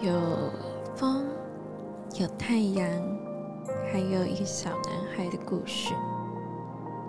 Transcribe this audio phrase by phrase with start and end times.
[0.00, 0.52] 有
[0.94, 1.26] 风、
[2.20, 2.86] 有太阳，
[3.90, 5.94] 还有一个小男孩的故事，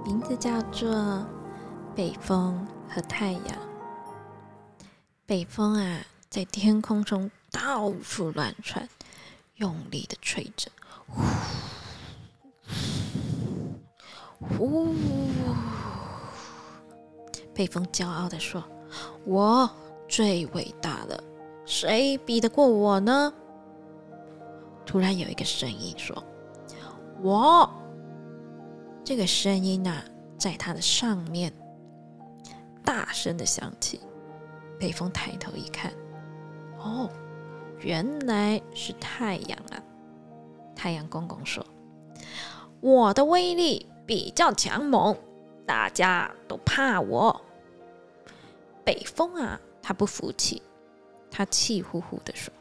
[0.05, 0.89] 名字叫做
[1.93, 3.43] 《北风和太阳》。
[5.25, 8.87] 北风啊，在天空中到处乱窜，
[9.55, 10.71] 用力的吹着，
[11.09, 11.25] 呼，
[14.57, 14.95] 呼。
[17.53, 18.63] 北风骄傲的说。
[19.25, 19.69] 我
[20.07, 21.21] 最伟大了，
[21.67, 23.33] 谁比得过我呢？
[24.85, 26.23] 突然有一个声音说
[27.21, 27.69] ：“我。”
[29.03, 30.01] 这个声音啊，
[30.37, 31.51] 在它的上面
[32.85, 33.99] 大声的响起。
[34.79, 35.91] 北风抬头一看，
[36.79, 37.09] 哦，
[37.79, 39.83] 原来是太阳啊！
[40.73, 41.65] 太阳公公说
[42.79, 45.17] ：“我的威力比较强猛，
[45.65, 47.41] 大家都怕我。”
[48.85, 50.61] 北风啊，他不服气，
[51.29, 52.53] 他气呼呼的说：“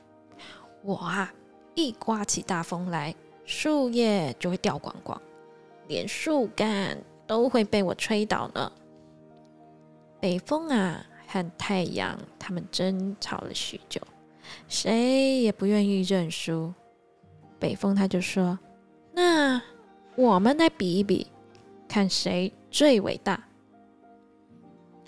[0.82, 1.32] 我啊，
[1.74, 3.14] 一刮起大风来，
[3.44, 5.20] 树叶就会掉光光，
[5.88, 8.70] 连树干都会被我吹倒呢。”
[10.20, 14.00] 北风啊，和太阳他们争吵了许久，
[14.68, 16.72] 谁也不愿意认输。
[17.58, 18.58] 北风他就说
[19.12, 19.60] ：“那
[20.16, 21.26] 我们来比一比，
[21.88, 23.42] 看谁最伟大。”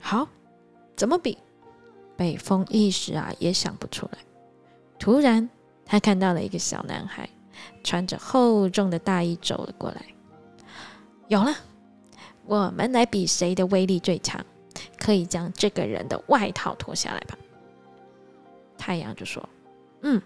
[0.00, 0.28] 好。
[0.96, 1.38] 怎么比？
[2.18, 4.18] 北风一时啊也想不出来。
[4.98, 5.48] 突然，
[5.86, 7.30] 他看到了一个小男孩，
[7.84, 10.02] 穿着厚重的大衣走了过来。
[11.28, 11.54] 有了，
[12.44, 14.44] 我们来比谁的威力最强，
[14.98, 17.38] 可以将这个人的外套脱下来吧。
[18.76, 19.48] 太阳就说
[20.02, 20.20] ：“嗯，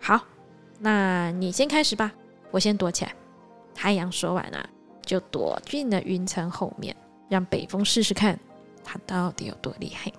[0.00, 0.24] 好，
[0.78, 2.10] 那你先开始吧，
[2.50, 3.14] 我先躲起来。”
[3.74, 4.66] 太阳说完啊，
[5.04, 6.96] 就躲进了云层后面，
[7.28, 8.40] 让北风试试看。
[8.82, 10.10] 他到底有多厉害？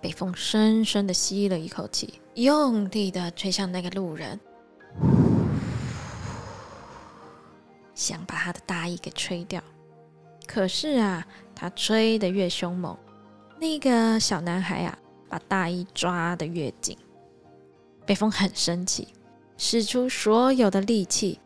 [0.00, 4.38] 北风深深的吸了一口气，用力的吹向那个路人，
[7.94, 9.60] 想把他的大衣给吹掉。
[10.46, 12.96] 可是啊，他吹得越凶猛，
[13.58, 14.96] 那个小男孩啊，
[15.28, 16.96] 把大衣抓得越紧。
[18.06, 19.08] 北风很生气，
[19.56, 21.40] 使出所有的力气。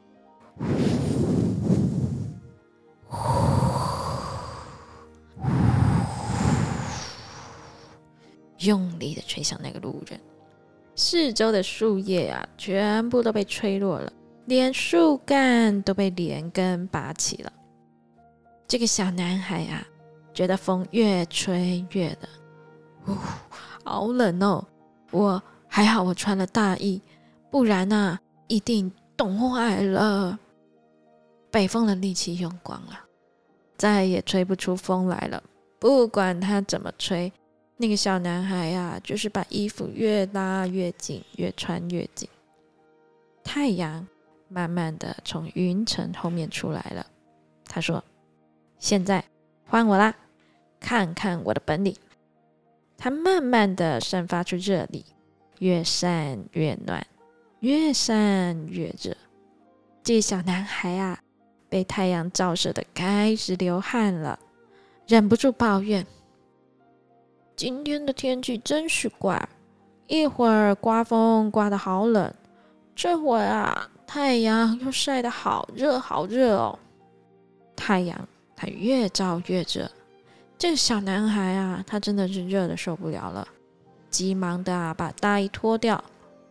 [8.64, 10.20] 用力的吹向那个路人，
[10.94, 14.12] 四周的树叶啊，全部都被吹落了，
[14.46, 17.52] 连树干都被连根拔起了。
[18.66, 19.86] 这个小男孩啊，
[20.32, 23.18] 觉得风越吹越冷，呜，
[23.84, 24.64] 好冷哦！
[25.10, 27.00] 我还好，我穿了大衣，
[27.50, 28.18] 不然呐，
[28.48, 30.38] 一定冻坏了。
[31.50, 32.98] 北风的力气用光了，
[33.76, 35.42] 再也吹不出风来了。
[35.78, 37.30] 不管他怎么吹。
[37.82, 42.28] 那个小男孩呀，就是把衣服越拉越紧，越穿越紧。
[43.42, 44.06] 太阳
[44.46, 47.04] 慢慢的从云层后面出来了。
[47.64, 48.04] 他说
[48.78, 49.24] ：“现在
[49.66, 50.14] 换我啦，
[50.78, 51.96] 看看我的本领。”
[52.96, 55.04] 他慢慢的散发出热力，
[55.58, 57.04] 越散越暖，
[57.58, 59.16] 越散越热。
[60.04, 61.18] 这小男孩啊，
[61.68, 64.38] 被太阳照射的开始流汗了，
[65.08, 66.06] 忍不住抱怨。
[67.62, 69.48] 今天的天气真是怪，
[70.08, 72.34] 一会儿刮风刮得好冷，
[72.92, 76.76] 这会儿啊太阳又晒得好热好热哦。
[77.76, 79.88] 太阳它越照越热，
[80.58, 83.46] 这个小男孩啊，他真的是热的受不了了，
[84.10, 86.02] 急忙的啊把大衣脱掉，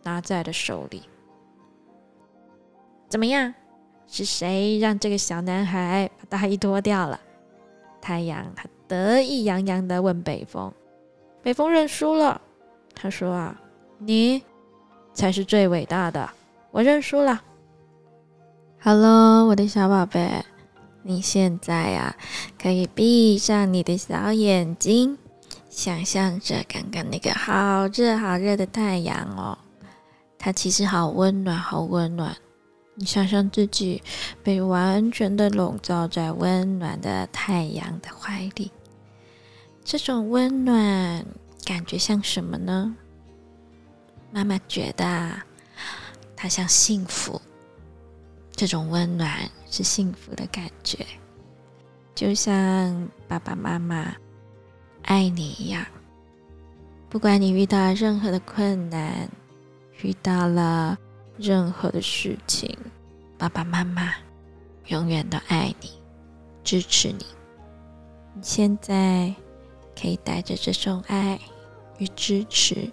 [0.04, 1.02] 拿在了手里。
[3.10, 3.52] 怎么样？
[4.06, 7.20] 是谁让这个小男孩把大衣脱掉了？
[8.00, 10.72] 太阳他得意洋洋的问北风。
[11.42, 12.40] 北风认输了，
[12.94, 13.60] 他说：“啊，
[13.98, 14.42] 你
[15.12, 16.30] 才是最伟大的，
[16.70, 17.42] 我认输了。”
[18.78, 20.44] 好了我的小宝贝，
[21.02, 22.16] 你现在呀
[22.60, 25.18] 可以闭上你的小眼睛，
[25.68, 29.58] 想象着刚刚那个好热好热的太阳哦，
[30.38, 32.36] 它其实好温暖，好温暖。
[32.94, 34.02] 你想象自己
[34.42, 38.70] 被完全的笼罩在温暖的太阳的怀里。
[39.84, 41.24] 这种温暖
[41.64, 42.96] 感觉像什么呢？
[44.30, 45.32] 妈妈觉得
[46.36, 47.40] 它像幸福，
[48.52, 49.38] 这种温暖
[49.70, 51.04] 是幸福的感觉，
[52.14, 54.14] 就像爸爸妈妈
[55.02, 55.84] 爱你一样。
[57.10, 59.28] 不管你遇到任何的困难，
[60.00, 60.96] 遇到了
[61.36, 62.74] 任何的事情，
[63.36, 64.14] 爸爸妈妈
[64.86, 65.90] 永远都爱你，
[66.64, 67.26] 支持你。
[68.34, 69.34] 你现在
[70.02, 71.38] 可以带着这种爱
[71.98, 72.90] 与支持，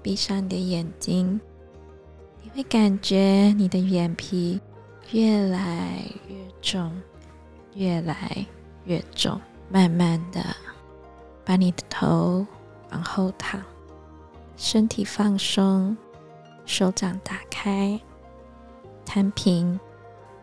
[0.00, 1.38] 闭上你的眼睛，
[2.40, 4.58] 你会感觉你的眼皮
[5.10, 6.98] 越来越重，
[7.74, 8.46] 越来
[8.86, 9.38] 越重，
[9.68, 10.42] 慢慢的
[11.44, 12.46] 把你的头
[12.90, 13.62] 往后躺，
[14.56, 15.94] 身体放松，
[16.64, 18.00] 手掌打开，
[19.04, 19.78] 摊平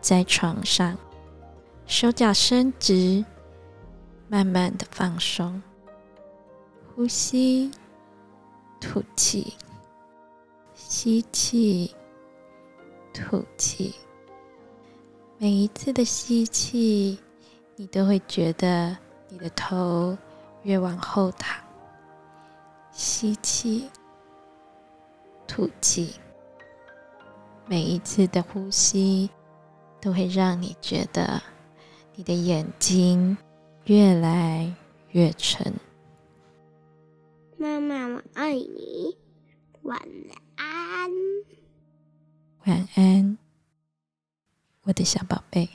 [0.00, 0.96] 在床上，
[1.88, 3.24] 手脚伸直。
[4.28, 5.62] 慢慢的放松，
[6.94, 7.70] 呼吸，
[8.80, 9.54] 吐气，
[10.74, 11.94] 吸气，
[13.14, 13.94] 吐气。
[15.38, 17.20] 每一次的吸气，
[17.76, 18.96] 你都会觉得
[19.28, 20.18] 你的头
[20.64, 21.62] 越往后躺。
[22.90, 23.88] 吸气，
[25.46, 26.14] 吐气。
[27.66, 29.30] 每一次的呼吸，
[30.00, 31.40] 都会让你觉得
[32.16, 33.36] 你的眼睛。
[33.86, 34.74] 越来
[35.12, 35.72] 越沉。
[37.56, 39.16] 妈妈，我爱你。
[39.82, 39.96] 晚
[40.56, 41.10] 安。
[42.64, 43.38] 晚安，
[44.82, 45.68] 我的小宝贝。